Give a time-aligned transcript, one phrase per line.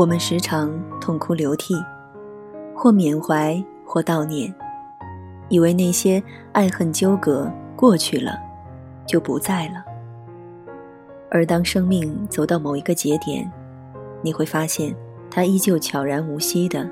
[0.00, 1.74] 我们时常痛哭流涕，
[2.74, 4.50] 或缅怀，或悼念，
[5.50, 6.22] 以为那些
[6.52, 8.32] 爱恨纠葛过去了，
[9.04, 9.84] 就不在了。
[11.30, 13.46] 而当生命走到某一个节点，
[14.22, 14.96] 你会发现，
[15.30, 16.88] 它依旧悄然无息的，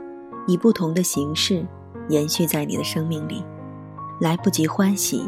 [0.46, 1.64] 以不同的形式
[2.10, 3.42] 延续在你的生命里，
[4.20, 5.26] 来不及欢喜，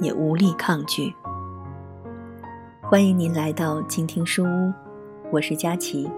[0.00, 1.12] 也无力抗拒。
[2.80, 4.72] 欢迎您来到静听书屋，
[5.32, 6.08] 我是佳琪。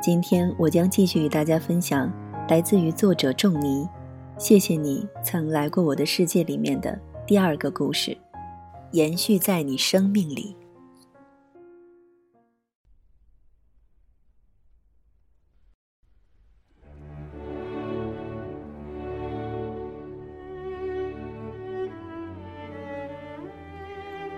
[0.00, 2.12] 今天我将继续与大家分享
[2.48, 3.88] 来自于作者仲尼，
[4.38, 6.96] 谢谢你曾来过我的世界里面的
[7.26, 8.16] 第二个故事，
[8.92, 10.54] 延续在你生命里。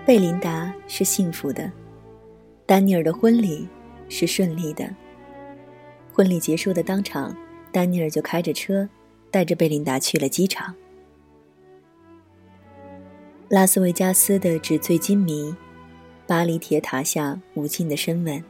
[0.03, 1.71] 贝琳达是幸福的，
[2.65, 3.67] 丹尼尔的婚礼
[4.07, 4.89] 是顺利的。
[6.19, 7.33] 婚礼结束的当场，
[7.71, 8.89] 丹尼尔就开着车，
[9.31, 10.75] 带着贝琳达去了机场。
[13.47, 15.55] 拉斯维加斯的纸醉金迷，
[16.27, 18.43] 巴黎铁塔下无尽的深吻。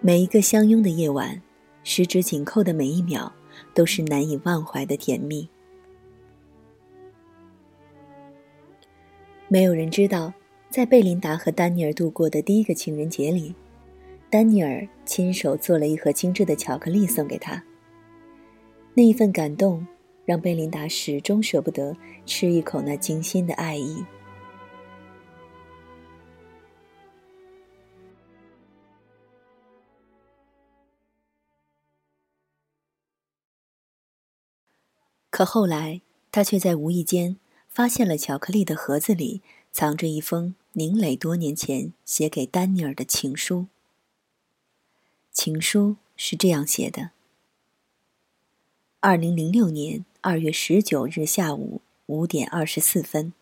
[0.00, 1.42] 每一个相拥的夜晚，
[1.82, 3.32] 十指紧扣的每一秒，
[3.74, 5.48] 都是难以忘怀的甜蜜。
[9.48, 10.32] 没有人知道，
[10.70, 13.52] 在贝琳达和丹尼尔度过的第一个情人节里。
[14.34, 17.62] 丹尼尔亲手做了一盒精致的巧克力送给他。
[18.94, 19.86] 那一份感动，
[20.24, 24.04] 让贝琳达始终舍不得吃一口那精心的爱意。
[35.30, 36.00] 可后来，
[36.32, 37.36] 他却在无意间
[37.68, 43.68] 发现了巧克力的盒子里藏着一封宁磊多年前写给丹尼尔的情书。
[45.34, 47.10] 情书是这样写的：
[49.00, 53.32] 二零零六年二月十九日下午五点二十四分，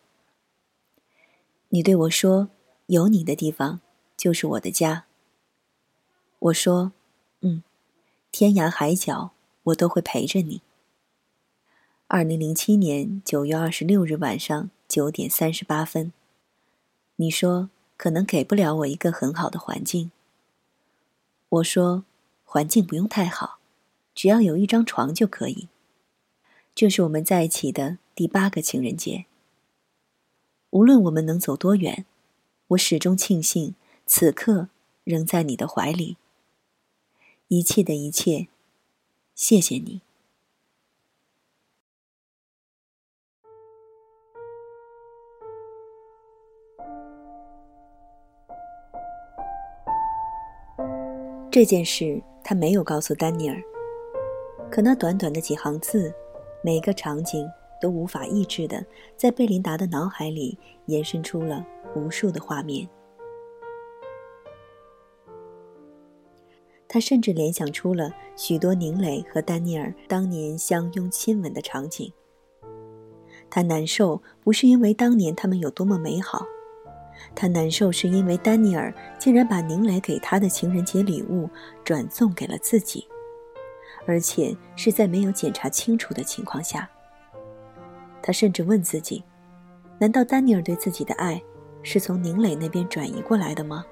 [1.68, 2.48] 你对我说
[2.88, 3.82] ：“有你的地方
[4.16, 5.04] 就是我的家。”
[6.40, 6.92] 我说
[7.42, 7.62] ：“嗯，
[8.30, 9.32] 天涯海角
[9.64, 10.62] 我都会陪着你。”
[12.08, 16.14] 二零零七年九月二十六日晚上九点三十八分，
[17.16, 20.10] 你说：“可能给不了我一个很好的环境。”
[21.52, 22.04] 我说
[22.44, 23.58] ：“环境不用太好，
[24.14, 25.68] 只要有一张床就可以。”
[26.74, 29.26] 这是我们在一起的第八个情人节。
[30.70, 32.06] 无论我们能走多远，
[32.68, 33.74] 我始终庆幸
[34.06, 34.68] 此刻
[35.04, 36.16] 仍在你的怀里。
[37.48, 38.48] 一切的一切，
[39.34, 40.00] 谢谢你。
[51.52, 53.62] 这件事他没有告诉丹尼尔，
[54.70, 56.10] 可那短短的几行字，
[56.64, 57.46] 每个场景
[57.78, 58.82] 都无法抑制的
[59.18, 61.62] 在贝琳达的脑海里延伸出了
[61.94, 62.88] 无数的画面。
[66.88, 72.10] 他甚至联想出了许多宁磊和丹尼尔当年相拥亲吻的场景。
[73.50, 76.46] 他难受，不是因为当年他们有多么美好。
[77.34, 81.48] 他难受，是因为丹尼尔竟然把宁磊给他的情人节礼物
[81.84, 83.06] 转送给了自己，
[84.06, 86.88] 而且是在没有检查清楚的情况下。
[88.22, 89.24] 他甚至问自己：
[89.98, 91.42] 难道丹尼尔对自己的爱
[91.82, 93.84] 是从宁磊那边转移过来的吗？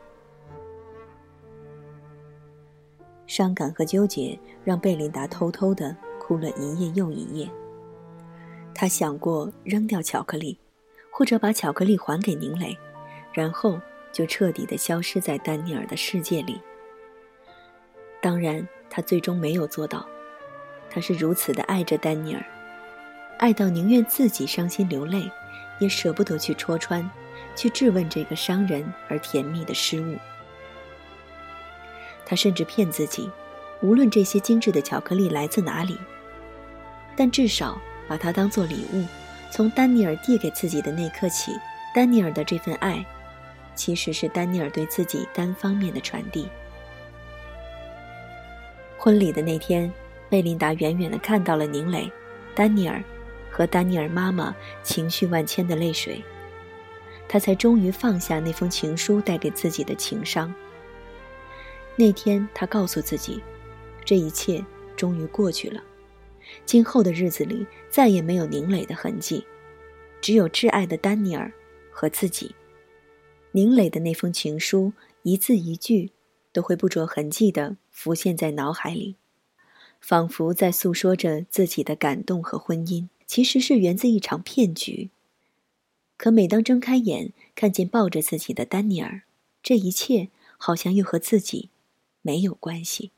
[3.27, 7.49] 伤感和纠结让贝琳达偷偷的哭了一夜又一夜。
[8.75, 10.59] 他想过扔掉巧克力，
[11.13, 12.77] 或者把巧克力还给宁磊。
[13.41, 13.81] 然后
[14.13, 16.61] 就彻底的消失在丹尼尔的世界里。
[18.21, 20.07] 当然，他最终没有做到。
[20.91, 22.45] 他是如此的爱着丹尼尔，
[23.39, 25.31] 爱到宁愿自己伤心流泪，
[25.79, 27.11] 也舍不得去戳穿、
[27.57, 30.19] 去质问这个伤人而甜蜜的失误。
[32.27, 33.31] 他甚至骗自己，
[33.81, 35.97] 无论这些精致的巧克力来自哪里，
[37.17, 39.07] 但至少把它当做礼物，
[39.51, 41.53] 从丹尼尔递给自己的那刻起，
[41.95, 43.03] 丹尼尔的这份爱。
[43.75, 46.49] 其实是丹尼尔对自己单方面的传递。
[48.99, 49.91] 婚礼的那天，
[50.29, 52.11] 贝琳达远远的看到了宁磊、
[52.55, 53.03] 丹尼尔
[53.51, 56.23] 和丹尼尔妈妈情绪万千的泪水，
[57.27, 60.55] 她才终于放下那封情书带给自己的情伤。
[61.97, 63.43] 那天，她告诉自己，
[64.05, 64.63] 这一切
[64.97, 65.83] 终于过去了，
[66.67, 69.47] 今后的日子里再也没有宁磊的痕迹，
[70.21, 71.51] 只有挚爱的丹尼尔
[71.91, 72.55] 和自己。
[73.53, 74.93] 宁磊的那封情书，
[75.25, 76.13] 一字一句，
[76.53, 79.17] 都会不着痕迹地浮现在脑海里，
[80.01, 85.11] 仿佛在诉说着自己的感动和婚姻，其实是源自一场骗局。
[86.17, 89.23] 可每当睁开眼，看见抱着自己的丹尼尔，
[89.63, 91.71] 这一切好像又和自己
[92.23, 93.11] 没有关系。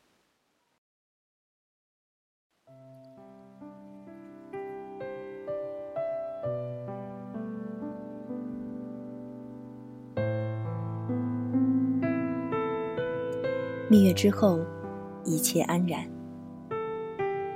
[13.93, 14.59] 蜜月之后，
[15.23, 16.03] 一切安然。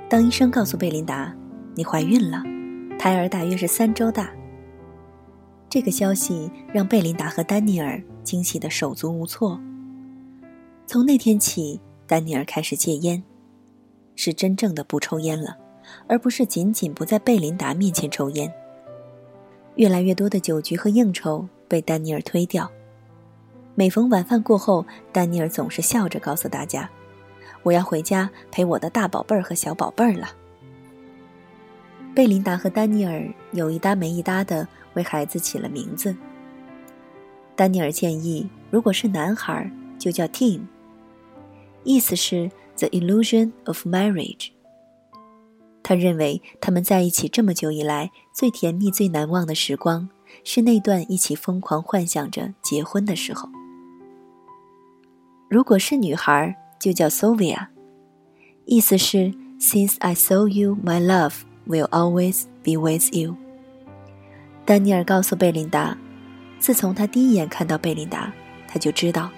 [0.08, 1.36] 当医生告诉贝琳达
[1.74, 2.40] ：“你怀孕了，
[2.96, 4.30] 胎儿大约是三周大。”
[5.68, 9.58] 这个消息让贝琳达和丹尼尔惊喜的手足无措。
[10.86, 13.20] 从那天起，丹尼尔开始戒烟，
[14.14, 15.56] 是真正的不抽烟了，
[16.06, 18.48] 而不是仅仅不在贝琳达面前抽烟。
[19.74, 22.70] 越来越多的酒局和应酬被丹尼尔推掉。
[23.78, 26.90] 每逢晚饭过后，丹尼尔总是笑着告诉大家
[27.62, 30.32] ：“我要回家陪我的大宝贝儿和小宝贝儿了。”
[32.12, 36.12] 贝琳达和丹尼尔有一搭没一搭的为孩子起了名字。
[37.54, 40.62] 丹尼尔建议，如果是男孩，就叫 Tim，
[41.84, 44.48] 意思是 The Illusion of Marriage。
[45.84, 50.08] 他认为他们在一起这么久以来最甜蜜、最难忘的时光，
[50.42, 53.48] 是那段一起疯狂幻想着结婚的时候。
[55.48, 57.68] 如果是女孩，就叫 Sylvia，
[58.66, 61.32] 意思是 Since I saw you, my love
[61.66, 63.34] will always be with you。
[64.66, 65.96] 丹尼尔告诉贝琳达，
[66.58, 68.30] 自从他第一眼看到贝琳达，
[68.68, 69.30] 他就知道，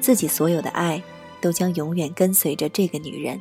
[0.00, 1.02] 自己所有的爱
[1.40, 3.38] 都将永远跟随着这个女人。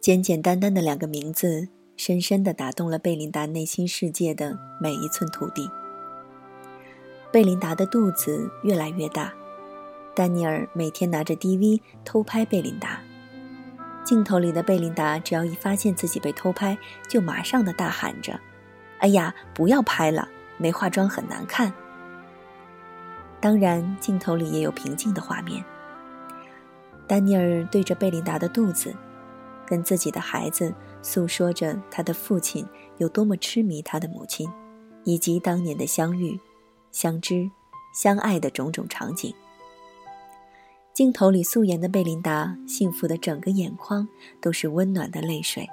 [0.00, 5.62] 简简单单的两个名字，深深的打动了贝琳达内心世界的每一寸土地。
[7.32, 9.32] 贝琳达的肚子越来越大，
[10.16, 13.00] 丹尼尔每天拿着 DV 偷拍贝琳达。
[14.02, 16.76] 镜头里的贝琳达只要一发现自己被偷拍，
[17.08, 18.40] 就马上的大喊着
[18.98, 20.28] ：“哎呀，不要拍了，
[20.58, 21.72] 没化妆很难看。”
[23.40, 25.64] 当然，镜头里也有平静的画面。
[27.06, 28.92] 丹尼尔对着贝琳达的肚子，
[29.64, 32.66] 跟自己的孩子诉说着他的父亲
[32.98, 34.50] 有多么痴迷他的母亲，
[35.04, 36.40] 以及当年的相遇。
[36.92, 37.50] 相知、
[37.94, 39.34] 相爱的种种场景。
[40.92, 44.06] 镜头里素颜的贝琳达，幸福的整个眼眶
[44.40, 45.66] 都是温暖的泪水。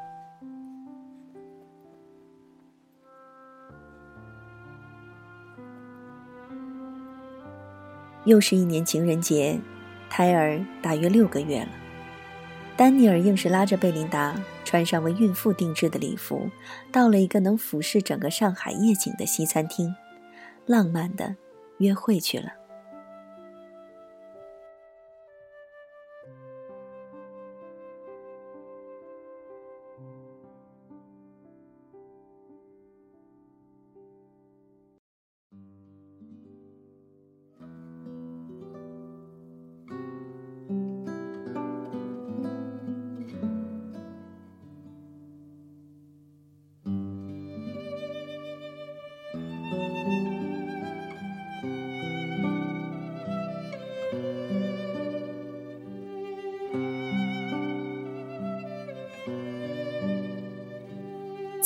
[8.26, 9.60] 又是一年情人节，
[10.10, 11.70] 胎儿大约六个月了。
[12.76, 16.50] 丹尼尔硬是拉着贝琳达穿上为孕妇定制的礼服，
[16.92, 19.96] 到了一个能俯视整个上海夜景的西餐厅。
[20.68, 21.36] 浪漫的
[21.80, 22.57] 约会去了。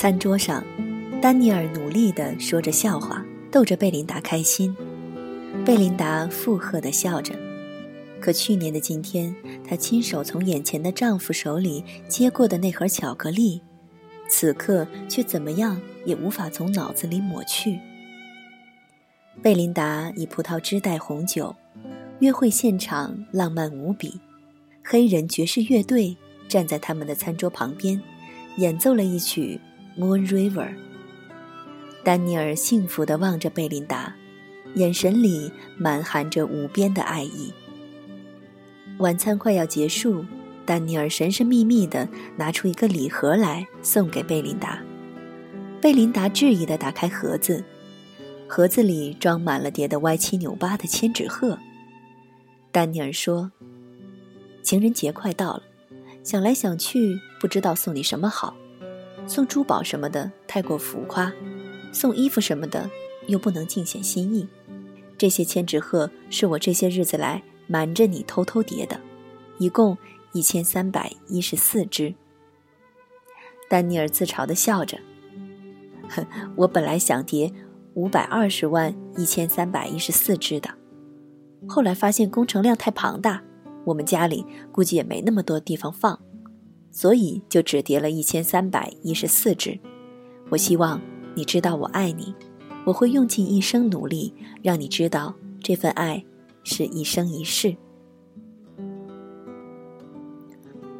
[0.02, 0.64] 餐桌上，
[1.22, 4.76] 丹尼尔努力地说着笑话，逗着贝琳达开心。
[5.64, 7.36] 贝琳达附和地笑着。
[8.20, 9.32] 可去年的今天，
[9.64, 13.62] 她亲手从眼前的丈夫手里接过的那盒巧克力，
[14.28, 17.78] 此刻却怎么样也无法从脑子里抹去。
[19.44, 21.56] 贝琳达以葡萄汁代红酒，
[22.22, 24.20] 约会现场浪漫无比。
[24.84, 26.18] 黑人爵士乐队
[26.48, 28.02] 站在他们的餐桌旁边，
[28.58, 29.62] 演奏了一曲。
[29.98, 30.74] Moon River。
[32.04, 34.16] 丹尼尔幸福地望着贝琳达，
[34.76, 37.54] 眼神里满含着无边的爱意。
[39.00, 40.26] 晚餐快要结束，
[40.66, 42.08] 丹尼尔神神秘秘地
[42.38, 44.82] 拿出一个礼盒来送给贝琳达。
[45.82, 47.64] 贝琳达质疑地打开盒子，
[48.48, 51.58] 盒子里装满了叠得歪七扭八的千纸鹤。
[52.72, 53.52] 丹尼尔说
[54.64, 55.64] ：“情人节快到了，
[56.24, 58.56] 想来想去，不知道送你什么好。”
[59.32, 61.32] 送珠宝什么的太过浮夸，
[61.94, 62.90] 送衣服什么的
[63.28, 64.46] 又不能尽显心意。
[65.18, 69.00] 这些千纸鹤是我这些日子来瞒着你偷偷叠的，
[69.58, 69.98] 一共
[70.34, 72.14] 一千三百一十四只。
[73.70, 74.98] 丹尼尔自嘲地笑着
[76.12, 76.26] ：“哼，
[76.58, 77.50] 我本来想叠
[77.94, 80.70] 五百二十万一千三百一十四只的。
[81.70, 83.42] 后来发现工程量太庞大，
[83.86, 86.22] 我们家里估计也没那么多地方放，
[86.92, 89.80] 所以就只叠了一千三百一十四只。
[90.50, 91.02] 我希望
[91.34, 92.36] 你知道我爱你，
[92.86, 96.24] 我会用尽一生努力让你知道这份爱
[96.64, 97.76] 是一生一世。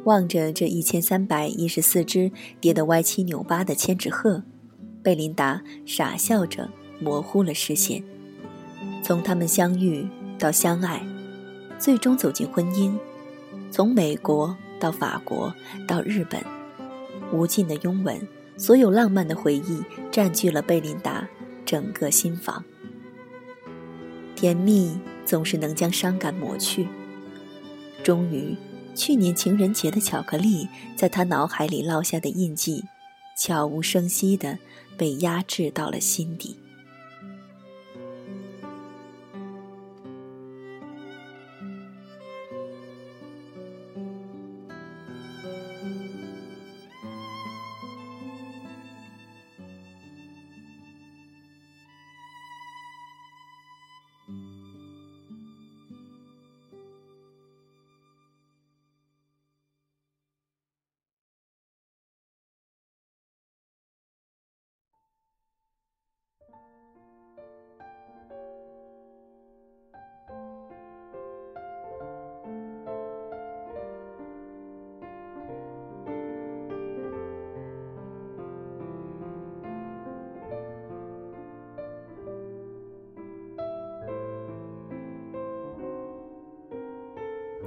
[0.04, 4.42] 望着这一千三百一十四只叠得歪七扭八的千纸鹤，
[5.02, 6.68] 贝琳达傻笑着
[6.98, 8.02] 模糊了视线。
[9.00, 10.08] 从他们相遇
[10.38, 11.06] 到相爱，
[11.78, 12.92] 最终走进婚姻，
[13.70, 15.54] 从美国到法国
[15.86, 16.42] 到日本，
[17.32, 21.28] 无尽的拥吻，所有浪漫的回忆占据了贝琳达
[21.64, 22.64] 整个心房。
[24.34, 26.88] 甜蜜总是能将伤感抹去，
[28.02, 28.56] 终于。
[28.94, 32.84] 去年情人节的巧克力，在他脑海里烙下的印记，
[33.34, 34.58] 悄无声息地
[34.98, 36.58] 被压制到了心底。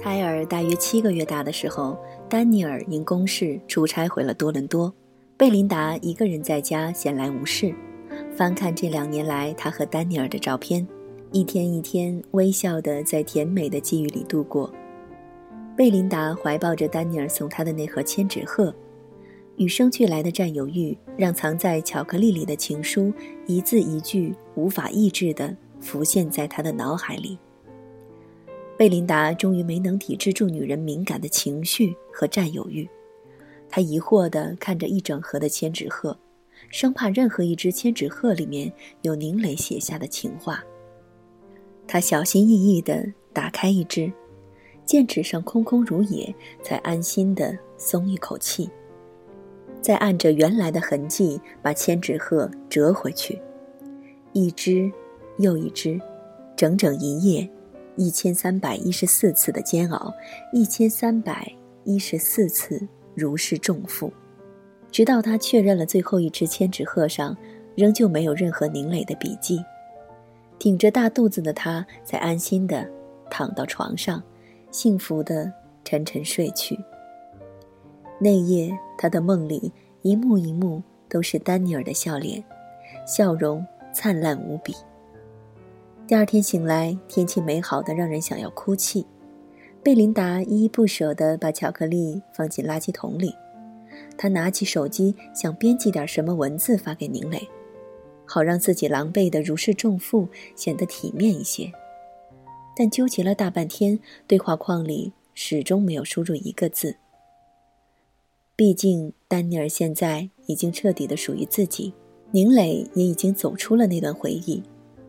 [0.06, 1.98] 埃尔大约七个月大的时候，
[2.28, 4.94] 丹尼尔因公事出差回了多伦多，
[5.36, 7.74] 贝琳达一个人在家闲来无事，
[8.36, 10.86] 翻看这两年来他和丹尼尔的照片，
[11.32, 14.72] 一天一天微笑的在甜美的际遇里度过。
[15.76, 18.72] 贝琳达怀抱着丹尼尔送她的那盒千纸鹤，
[19.56, 23.12] 与生俱来的占有欲让藏在巧克力里的情书
[23.46, 27.36] 一字一句无法抑制的浮现在他的脑海里。
[28.76, 32.86] 贝琳达终于没能抵制住女人敏感的情绪和占有欲，
[33.70, 36.18] 她疑惑地看着一整盒的千纸鹤，
[36.68, 40.62] 生怕任何一只千纸鹤里面有宁磊写下的情话。
[41.86, 44.12] 她小心翼翼地打开一只，
[44.84, 48.68] 见纸上空空如也，才安心地松一口气。
[49.80, 53.40] 再按着原来的痕迹把千纸鹤折回去，
[54.34, 54.92] 一只
[55.38, 55.98] 又一只，
[56.54, 57.48] 整整一夜。
[57.96, 60.12] 一千三百一十四次的煎熬，
[60.52, 61.50] 一千三百
[61.84, 64.12] 一十四次如释重负，
[64.90, 67.36] 直到他确认了最后一只千纸鹤上
[67.74, 69.64] 仍旧没有任何凝磊的笔记，
[70.58, 72.86] 挺着大肚子的他才安心的
[73.30, 74.22] 躺到床上，
[74.70, 75.50] 幸福的
[75.84, 76.78] 沉沉睡去。
[78.18, 79.72] 那夜，他的梦里
[80.02, 82.42] 一幕一幕都是丹尼尔的笑脸，
[83.06, 84.74] 笑容灿烂无比。
[86.08, 89.04] 第二天醒来，天气美好的让人想要哭泣。
[89.82, 93.34] 贝琳达依依不舍地把巧克力放进垃圾桶里。
[94.16, 97.48] 她拿起手机，想编辑点什么文字发给宁磊，
[98.24, 101.72] 好让自己狼狈的如释重负，显得体面一些。
[102.76, 103.98] 但纠结了大半天，
[104.28, 106.94] 对话框里始终没有输入一个字。
[108.54, 111.92] 毕竟丹尼尔现在已经彻底的属于自己，
[112.30, 114.62] 宁磊也已经走出了那段回忆。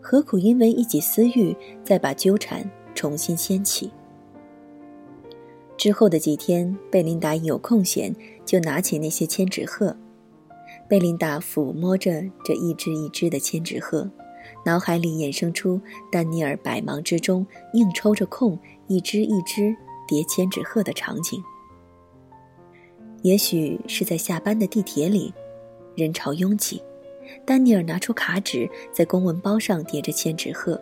[0.09, 2.63] 何苦因为一己私欲，再把纠缠
[2.95, 3.91] 重新掀起？
[5.75, 9.93] 之后的几天，贝琳达有空闲，就拿起那些千纸鹤。
[10.87, 14.09] 贝琳达抚摸着这一只一只的千纸鹤，
[14.65, 19.75] 脑海里衍生出丹尼尔百忙之中硬抽着空，一只一只
[20.07, 21.43] 叠千纸鹤的场景。
[23.23, 25.33] 也许是在下班的地铁里，
[25.97, 26.81] 人潮拥挤。
[27.45, 30.79] 丹尼尔拿出卡纸，在公文包上叠着千纸鹤，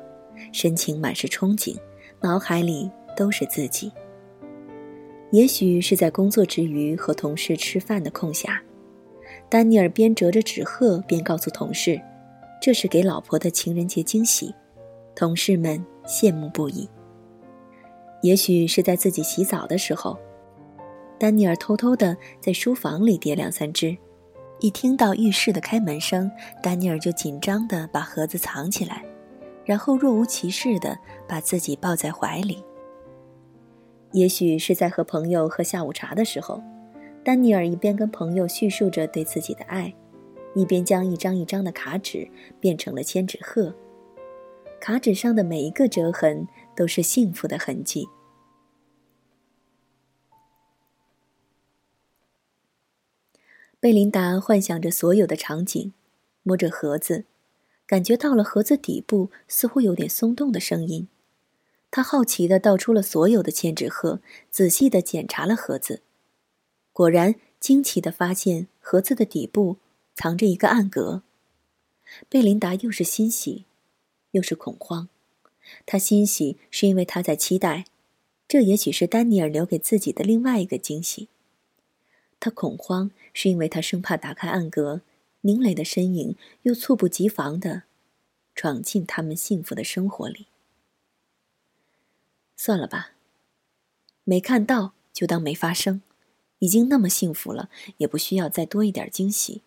[0.51, 1.77] 神情满是憧憬，
[2.21, 3.91] 脑海里都是自己。
[5.31, 8.59] 也许是在工作之余和同事吃饭的空暇，
[9.49, 11.99] 丹尼尔边折着纸鹤边告诉同事
[12.61, 14.53] ：“这是给老婆的情人节惊喜。”
[15.15, 16.89] 同事们羡慕不已。
[18.21, 20.17] 也许是在自己洗澡的时候，
[21.19, 23.95] 丹尼尔偷偷的在书房里叠两三只。
[24.59, 26.31] 一听到浴室的开门声，
[26.63, 29.03] 丹尼尔就紧张地把盒子藏起来，
[29.65, 30.97] 然后若无其事地
[31.27, 32.63] 把自己抱在怀里。
[34.13, 36.63] 也许是在和朋友喝下午茶的时候，
[37.23, 39.93] 丹尼尔一边跟朋友叙述着对自己的爱，
[40.55, 42.25] 一边将一张一张的卡纸
[42.61, 43.75] 变成了千纸鹤。
[44.79, 48.07] 卡纸上的每一个折痕都是幸福的痕迹。
[53.85, 55.93] 贝琳达幻想着所有的场景，
[56.41, 57.25] 摸着盒子，
[57.85, 61.07] 感觉到了盒子底部似乎有点松动的声音。
[61.91, 66.01] 他好奇地倒出了所有的千纸鹤，仔细地检查了盒子，
[66.91, 69.77] 果然惊奇地发现盒子的底部
[70.15, 71.21] 藏着一个暗格。
[72.27, 73.65] 贝琳达又是欣喜，
[74.31, 75.09] 又是恐慌。
[75.85, 77.85] 他欣喜是因为他在期待，
[78.47, 81.29] 这也许是丹尼尔留给自己的另外一个惊喜。
[82.45, 85.01] 他恐慌是因为他生怕打开暗格，
[85.41, 87.81] 宁磊的身影又猝不及防的
[88.53, 90.45] 闯进他们幸福的生活里。
[92.55, 93.13] 算了吧，
[94.23, 96.03] 没看到就当没发生，
[96.59, 99.63] 已经那么幸福了，也不需要再多一点惊喜。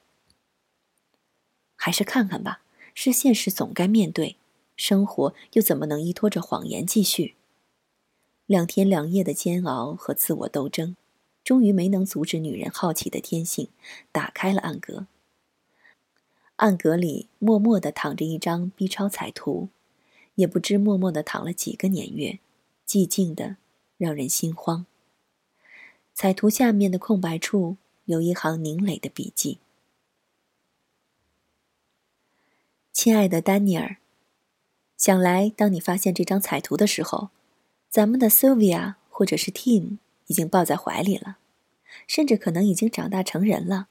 [1.75, 2.63] 还是看看吧，
[2.95, 4.37] 是现实总该面对，
[4.77, 7.35] 生活又怎么能依托着谎言继续？
[8.47, 10.95] 两天两夜的煎熬和自我斗争，
[11.49, 13.71] 终于没能阻止女人好奇的天性，
[14.13, 15.07] 打开了暗格。
[16.57, 19.71] 暗格里默默地躺着一张 B 超彩图，
[20.35, 22.39] 也不知默默地躺了几个年月。
[22.87, 23.57] 寂静的，
[23.97, 24.85] 让人心慌。
[26.13, 29.57] 彩图下面的空白处有一行凝磊的笔记
[32.93, 33.97] ：“亲爱的丹尼尔，
[34.99, 37.31] 想来当你发现这张彩图的时候，
[37.89, 39.97] 咱们的 Sylvia 或者是 Tim
[40.29, 41.37] 已经抱在怀里了，
[42.07, 43.89] 甚至可能已经长大成人了。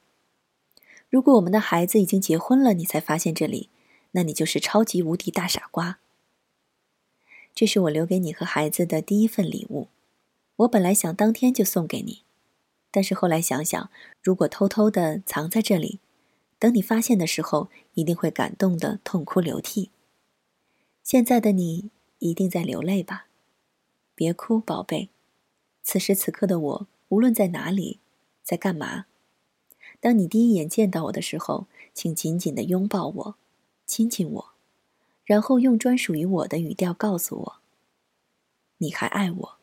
[1.09, 3.69] 如果我们的孩子已经结婚了，你才发现这里，
[4.11, 5.99] 那你就是超级无敌大傻瓜。”
[7.55, 9.87] 这是我留给你和孩子的第一份礼物，
[10.57, 12.23] 我本来想当天就送给你，
[12.91, 13.89] 但是后来想想，
[14.21, 15.99] 如果偷偷的藏在这里，
[16.59, 19.89] 等你发现的时候，一定会感动的痛哭流涕。
[21.03, 23.27] 现在的你一定在流泪吧？
[24.13, 25.09] 别哭，宝贝。
[25.89, 28.01] 此时此刻的我，无论在哪里，
[28.43, 29.05] 在干嘛，
[30.01, 33.35] 当你第一眼见到我的时候，请紧紧的拥抱我，
[33.85, 34.49] 亲亲我。
[35.23, 37.55] 然后用专属于我的语调告诉我
[38.79, 39.57] ：“你还爱我。”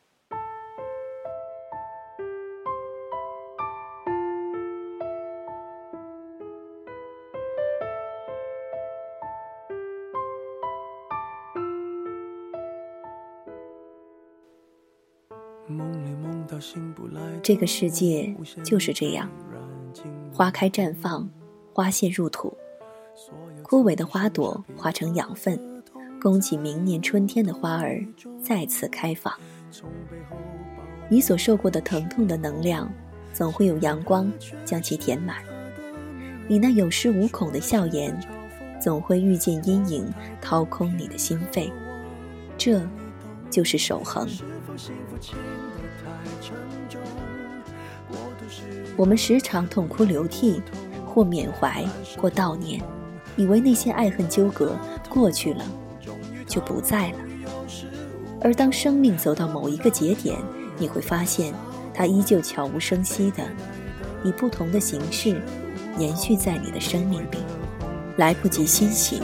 [17.44, 19.30] 这个世界就是这样，
[20.33, 21.28] 花开绽放，
[21.74, 22.57] 花谢入土。
[23.62, 25.61] 枯萎的花朵化成养分，
[26.18, 28.02] 供给明年春天的花儿
[28.42, 29.30] 再次开放。
[31.11, 32.90] 你所受过的疼痛的能量，
[33.35, 34.33] 总会有阳光
[34.64, 35.37] 将其填满。
[36.48, 38.18] 你那有恃无恐的笑颜，
[38.80, 41.70] 总会遇见阴影掏空你的心肺。
[42.57, 42.80] 这，
[43.50, 44.26] 就是守恒。
[48.96, 50.62] 我们时常痛哭流涕，
[51.06, 51.84] 或缅怀，
[52.16, 52.80] 或悼念。
[53.36, 54.76] 以为那些爱恨纠葛
[55.08, 55.64] 过去了，
[56.46, 57.18] 就不在了。
[58.40, 60.38] 而当生命走到某一个节点，
[60.78, 61.52] 你会发现，
[61.92, 63.42] 它依旧悄无声息的，
[64.22, 65.42] 以不同的形式，
[65.98, 67.38] 延续在你的生命里。
[68.16, 69.20] 来不及欣喜，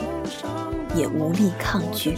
[0.96, 2.16] 也无力抗拒。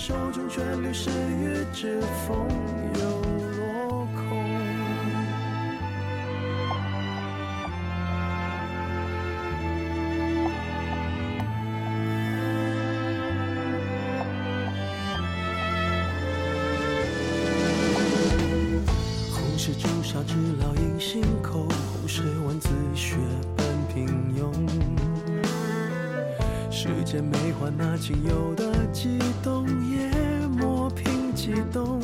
[27.94, 30.08] 那仅有的激动也
[30.46, 32.00] 磨平激动，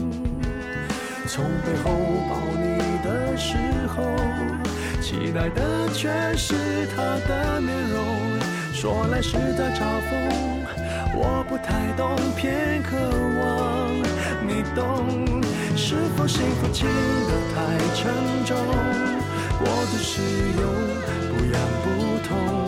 [1.26, 1.90] 从背后
[2.28, 3.56] 抱你的时
[3.88, 4.04] 候，
[5.00, 6.54] 期待的却是
[6.94, 8.04] 他的面容。
[8.74, 10.12] 说来是在嘲讽，
[11.14, 12.94] 我不太懂，偏渴
[13.40, 13.96] 望
[14.46, 15.42] 你懂。
[15.74, 18.12] 是否幸福轻得太沉
[18.44, 18.54] 重，
[19.58, 20.20] 过度使
[20.60, 20.62] 用
[21.30, 21.86] 不痒不
[22.28, 22.67] 痛，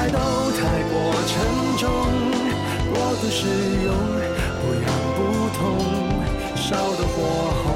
[0.00, 1.36] 爱都太过沉
[1.76, 1.90] 重，
[2.90, 3.44] 过度使
[3.84, 3.92] 用
[4.62, 5.18] 不痒不
[5.58, 5.60] 痛，
[6.56, 7.68] 烧得火红，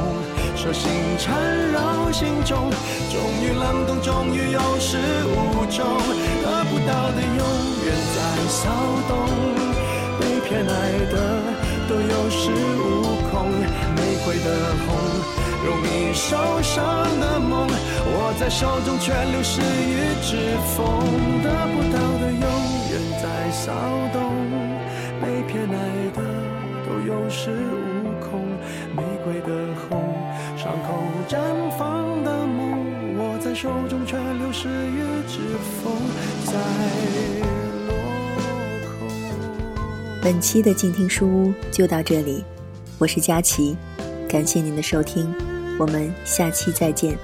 [0.56, 1.36] 手心缠
[1.70, 2.70] 绕心中，
[3.12, 5.84] 终于冷冻，终于有始无终，
[6.42, 7.44] 得不到的永
[7.84, 8.16] 远在
[8.48, 8.72] 骚
[9.06, 9.12] 动，
[10.18, 10.72] 被偏爱
[11.12, 11.14] 的
[11.86, 12.48] 都有恃
[12.80, 13.52] 无恐，
[13.96, 14.48] 玫瑰的
[14.86, 15.53] 红。
[15.64, 16.84] 容易受伤
[17.18, 20.36] 的梦，握在手中却流失于指
[20.76, 20.84] 缝，
[21.42, 22.44] 得不到的永
[22.90, 23.72] 远在骚
[24.12, 24.20] 动，
[25.22, 25.74] 被偏爱
[26.14, 26.22] 的
[26.84, 28.44] 都有恃无恐。
[28.94, 29.48] 玫瑰的
[29.88, 30.14] 红，
[30.56, 31.38] 伤口绽
[31.78, 35.38] 放的梦，握在手中却流失于指
[35.82, 35.92] 缝，
[36.44, 36.52] 在
[37.88, 37.90] 落
[38.86, 39.08] 空。
[40.20, 42.44] 本期的静听书屋就到这里，
[42.98, 43.76] 我是佳琪，
[44.28, 45.34] 感谢您的收听。
[45.78, 47.18] 我们下期再见。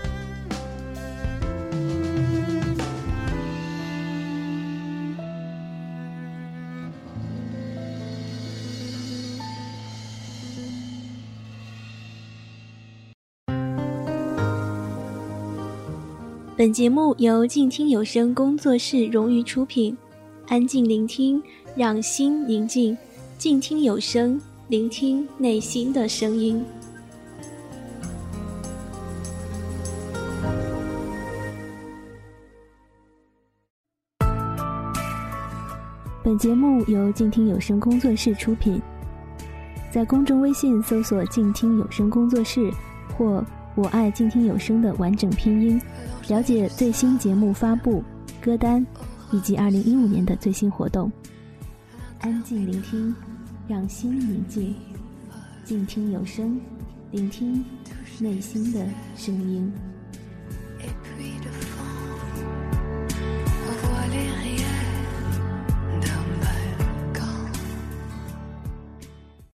[16.57, 19.97] 本节目由静听有声工作室荣誉出品，
[20.47, 21.43] 安静聆听，
[21.75, 22.95] 让心宁静。
[23.39, 26.63] 静听有声，聆听内心的声音。
[36.23, 38.79] 本节目由静听有声工作室出品，
[39.91, 42.71] 在公众微信搜索“静听有声工作室”
[43.17, 43.43] 或
[43.75, 45.81] “我爱静听有声”的完整拼音，
[46.29, 48.05] 了解最新节目发布、
[48.39, 48.87] 歌单
[49.33, 51.11] 以及二零一五年的最新活动。
[52.21, 53.15] 安静聆听，
[53.67, 54.75] 让心宁静，
[55.65, 56.61] 静听有声，
[57.13, 57.65] 聆听
[58.19, 59.73] 内心的声音。